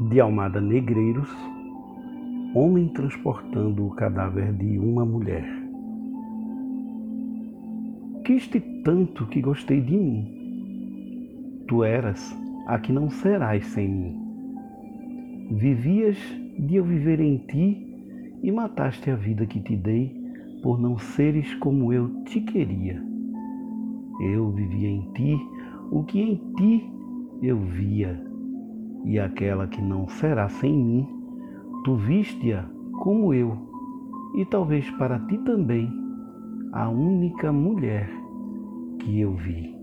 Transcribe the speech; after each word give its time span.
de 0.00 0.20
Almada 0.20 0.60
Negreiros, 0.60 1.28
homem 2.52 2.88
transportando 2.88 3.86
o 3.86 3.90
cadáver 3.90 4.52
de 4.52 4.78
uma 4.78 5.04
mulher. 5.04 5.46
Quiste 8.24 8.58
tanto 8.82 9.26
que 9.26 9.40
gostei 9.40 9.80
de 9.80 9.96
mim. 9.96 11.64
Tu 11.68 11.84
eras 11.84 12.36
a 12.66 12.78
que 12.78 12.92
não 12.92 13.08
serás 13.08 13.64
sem 13.66 13.88
mim. 13.88 14.20
Vivias 15.52 16.18
de 16.58 16.76
eu 16.76 16.84
viver 16.84 17.20
em 17.20 17.38
ti 17.38 17.86
e 18.42 18.50
mataste 18.50 19.10
a 19.10 19.16
vida 19.16 19.46
que 19.46 19.60
te 19.60 19.76
dei 19.76 20.12
por 20.62 20.80
não 20.80 20.98
seres 20.98 21.54
como 21.56 21.92
eu 21.92 22.08
te 22.24 22.40
queria. 22.40 23.00
Eu 24.20 24.50
vivia 24.50 24.88
em 24.88 25.02
ti 25.12 25.38
o 25.92 26.02
que 26.02 26.20
em 26.20 26.36
ti 26.56 26.90
eu 27.42 27.58
via 27.60 28.33
e 29.04 29.18
aquela 29.18 29.66
que 29.66 29.82
não 29.82 30.08
será 30.08 30.48
sem 30.48 30.72
mim, 30.72 31.08
tu 31.84 31.96
viste-a 31.96 32.64
como 33.02 33.34
eu, 33.34 33.56
e 34.34 34.44
talvez 34.44 34.90
para 34.92 35.18
ti 35.26 35.38
também, 35.38 35.90
a 36.72 36.88
única 36.88 37.52
mulher 37.52 38.10
que 38.98 39.20
eu 39.20 39.34
vi. 39.34 39.73